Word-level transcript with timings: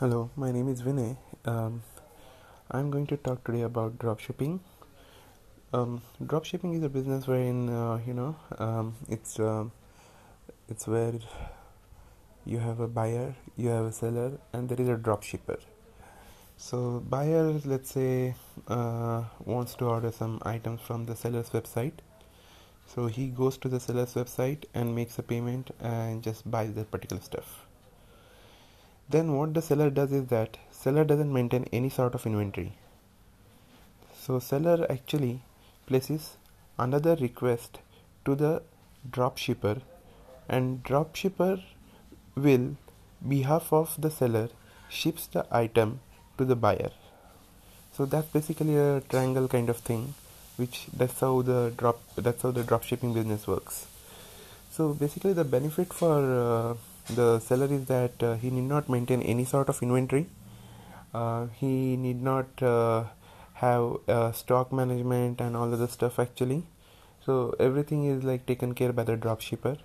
Hello, 0.00 0.30
my 0.36 0.52
name 0.52 0.68
is 0.68 0.80
Vinay. 0.80 1.16
Um, 1.44 1.82
I'm 2.70 2.88
going 2.88 3.08
to 3.08 3.16
talk 3.16 3.42
today 3.42 3.62
about 3.62 3.98
dropshipping. 3.98 4.60
Um, 5.72 6.02
dropshipping 6.22 6.76
is 6.76 6.84
a 6.84 6.88
business 6.88 7.26
wherein 7.26 7.68
uh, 7.68 7.98
you 8.06 8.14
know 8.14 8.36
um, 8.58 8.94
it's 9.08 9.40
uh, 9.40 9.64
it's 10.68 10.86
where 10.86 11.14
you 12.46 12.58
have 12.60 12.78
a 12.78 12.86
buyer, 12.86 13.34
you 13.56 13.70
have 13.70 13.86
a 13.86 13.90
seller, 13.90 14.38
and 14.52 14.68
there 14.68 14.80
is 14.80 14.88
a 14.88 14.94
dropshipper. 14.94 15.58
So 16.56 17.00
buyer, 17.00 17.60
let's 17.64 17.90
say, 17.90 18.36
uh, 18.68 19.24
wants 19.44 19.74
to 19.80 19.86
order 19.86 20.12
some 20.12 20.40
items 20.42 20.80
from 20.80 21.06
the 21.06 21.16
seller's 21.16 21.50
website. 21.50 22.04
So 22.86 23.08
he 23.08 23.26
goes 23.26 23.58
to 23.58 23.68
the 23.68 23.80
seller's 23.80 24.14
website 24.14 24.62
and 24.74 24.94
makes 24.94 25.18
a 25.18 25.24
payment 25.24 25.72
and 25.80 26.22
just 26.22 26.48
buys 26.48 26.74
that 26.74 26.92
particular 26.92 27.20
stuff 27.20 27.67
then 29.08 29.36
what 29.36 29.54
the 29.54 29.62
seller 29.62 29.90
does 29.90 30.12
is 30.12 30.26
that 30.26 30.58
seller 30.70 31.04
doesn't 31.04 31.32
maintain 31.32 31.64
any 31.72 31.88
sort 31.88 32.14
of 32.14 32.26
inventory. 32.26 32.72
So 34.18 34.38
seller 34.38 34.86
actually 34.90 35.40
places 35.86 36.36
another 36.78 37.16
request 37.16 37.78
to 38.24 38.34
the 38.34 38.62
dropshipper 39.10 39.80
and 40.48 40.82
dropshipper 40.84 41.62
will 42.34 42.76
behalf 43.26 43.72
of 43.72 43.94
the 43.98 44.10
seller 44.10 44.48
ships 44.88 45.26
the 45.26 45.46
item 45.50 46.00
to 46.36 46.44
the 46.44 46.56
buyer. 46.56 46.90
So 47.92 48.04
that's 48.04 48.28
basically 48.28 48.76
a 48.76 49.00
triangle 49.00 49.48
kind 49.48 49.70
of 49.70 49.78
thing 49.78 50.14
which 50.56 50.86
that's 50.92 51.20
how 51.20 51.42
the 51.42 51.72
drop 51.76 52.00
that's 52.16 52.42
how 52.42 52.50
the 52.50 52.62
dropshipping 52.62 53.14
business 53.14 53.46
works 53.46 53.86
so 54.78 54.94
basically 54.94 55.32
the 55.32 55.42
benefit 55.42 55.92
for 55.92 56.18
uh, 56.40 56.74
the 57.12 57.40
seller 57.40 57.66
is 57.66 57.86
that 57.86 58.22
uh, 58.22 58.34
he 58.36 58.48
need 58.48 58.68
not 58.72 58.88
maintain 58.88 59.20
any 59.22 59.44
sort 59.44 59.68
of 59.68 59.82
inventory. 59.82 60.26
Uh, 61.12 61.46
he 61.60 61.96
need 61.96 62.22
not 62.22 62.46
have 63.54 64.36
stock 64.36 64.72
management 64.72 65.40
and 65.40 65.56
all 65.56 65.72
of 65.72 65.80
the 65.80 65.88
stuff 65.88 66.20
actually. 66.20 66.62
So 67.26 67.56
everything 67.58 68.04
is 68.04 68.22
like 68.22 68.46
taken 68.46 68.72
care 68.72 68.92
by 68.92 69.02
the 69.02 69.16
dropshipper. 69.16 69.78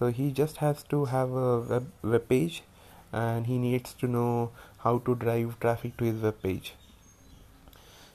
So 0.00 0.08
he 0.08 0.32
just 0.32 0.56
has 0.56 0.82
to 0.94 1.04
have 1.04 1.30
a 1.30 1.60
web, 1.60 1.92
web 2.02 2.28
page 2.28 2.64
and 3.12 3.46
he 3.46 3.56
needs 3.56 3.94
to 4.00 4.08
know 4.08 4.50
how 4.78 4.98
to 4.98 5.14
drive 5.14 5.60
traffic 5.60 5.96
to 5.98 6.04
his 6.04 6.20
web 6.22 6.42
page. 6.42 6.74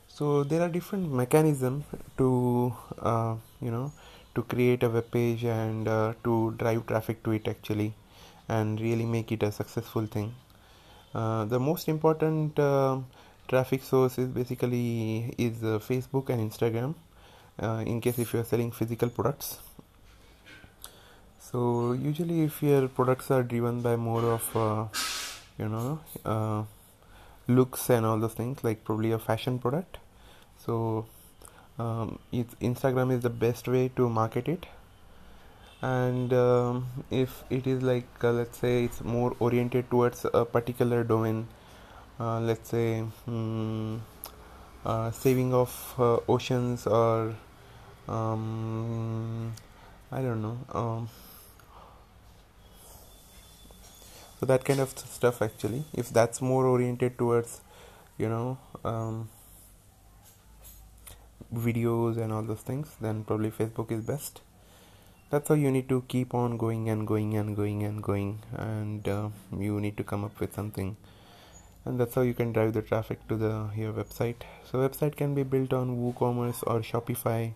So 0.09 0.44
there 0.44 0.61
are 0.61 0.70
different 0.70 1.14
mechanisms 1.14 1.86
to 2.17 2.75
uh, 2.99 3.36
you 3.61 3.72
know 3.72 3.94
to 4.36 4.44
create 4.44 4.83
a 4.83 4.89
web 4.89 5.09
page 5.11 5.44
and 5.44 5.88
uh, 5.88 6.14
to 6.23 6.53
drive 6.58 6.86
traffic 6.86 7.23
to 7.23 7.31
it 7.31 7.47
actually 7.47 7.94
and 8.47 8.80
really 8.80 9.05
make 9.05 9.31
it 9.31 9.42
a 9.44 9.52
successful 9.52 10.05
thing. 10.05 10.33
Uh, 11.14 11.45
the 11.45 11.59
most 11.59 11.88
important 11.88 12.59
uh, 12.59 12.97
traffic 13.47 13.81
source 13.81 14.17
is 14.17 14.27
basically 14.27 15.33
is 15.38 15.64
uh, 15.64 15.80
facebook 15.80 16.30
and 16.30 16.52
instagram 16.52 16.94
uh, 17.61 17.81
in 17.86 18.02
case 18.02 18.19
if 18.19 18.33
you 18.33 18.39
are 18.42 18.44
selling 18.44 18.72
physical 18.72 19.09
products. 19.09 19.59
So 21.39 21.94
usually 21.94 22.42
if 22.44 22.61
your 22.61 22.88
products 22.89 23.31
are 23.31 23.44
driven 23.44 23.81
by 23.81 23.95
more 23.95 24.23
of 24.23 24.55
uh, 24.55 24.86
you 25.58 25.70
know 25.70 26.67
looks 27.47 27.89
and 27.89 28.05
all 28.05 28.20
those 28.20 28.33
things 28.33 28.64
like 28.64 28.83
probably 28.83 29.11
a 29.11 29.20
fashion 29.20 29.59
product. 29.59 29.97
So 30.58 31.05
um, 31.80 32.20
instagram 32.34 33.12
is 33.12 33.22
the 33.22 33.30
best 33.30 33.68
way 33.68 33.90
to 33.95 34.09
market 34.09 34.48
it. 34.48 34.66
And 35.82 36.34
um, 36.34 36.88
if 37.12 37.44
it 37.50 37.67
is 37.67 37.84
like 37.84 38.08
uh, 38.23 38.32
let's 38.32 38.58
say 38.58 38.86
it's 38.86 39.04
more 39.04 39.36
oriented 39.40 39.90
towards 39.90 40.26
a 40.34 40.45
particular 40.45 41.04
domain 41.04 41.48
uh, 42.20 42.40
let's 42.40 42.70
say 42.70 43.04
um, 43.28 44.02
uh, 44.86 45.12
saving 45.12 45.54
of 45.54 45.94
uh, 46.00 46.17
oceans 46.30 46.88
or 46.88 47.36
um, 48.08 49.54
I 50.11 50.22
don't 50.22 50.42
know 50.42 50.58
um, 50.73 51.10
so 54.39 54.45
that 54.45 54.64
kind 54.66 54.80
of 54.80 54.89
stuff 54.98 55.42
actually. 55.42 55.83
If 55.94 56.10
that's 56.10 56.42
more 56.42 56.66
oriented 56.66 57.17
towards 57.17 57.61
you 58.17 58.30
know 58.30 58.58
um, 58.83 59.30
videos 61.54 62.17
and 62.17 62.33
all 62.33 62.42
those 62.42 62.61
things 62.61 62.95
then 63.00 63.23
probably 63.23 63.52
Facebook 63.52 63.92
is 63.92 64.04
best. 64.04 64.42
That's 65.30 65.50
how 65.50 65.56
you 65.56 65.72
need 65.72 65.89
to 65.89 66.04
keep 66.08 66.33
on 66.33 66.58
going 66.58 66.89
and 66.89 67.08
going 67.08 67.36
and 67.36 67.56
going 67.56 67.83
and 67.83 68.02
going 68.02 68.39
and 68.54 69.08
uh, 69.08 69.30
you 69.58 69.80
need 69.80 69.98
to 69.98 70.04
come 70.04 70.23
up 70.23 70.39
with 70.39 70.54
something. 70.54 70.95
And 71.84 72.00
that's 72.00 72.16
how 72.16 72.22
you 72.22 72.34
can 72.34 72.52
drive 72.52 72.73
the 72.73 72.82
traffic 72.82 73.28
to 73.28 73.36
the 73.36 73.70
your 73.76 73.94
website. 73.94 74.42
So 74.64 74.80
website 74.88 75.16
can 75.16 75.36
be 75.36 75.44
built 75.44 75.73
on 75.73 75.98
woocommerce 75.98 76.64
or 76.66 76.80
shopify. 76.82 77.54